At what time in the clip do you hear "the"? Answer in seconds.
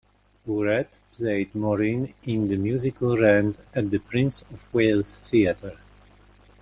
2.47-2.55, 3.91-3.99